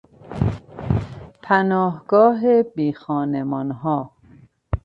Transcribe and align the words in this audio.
پناهگاه 1.43 2.63
بیخانمانها 2.63 4.11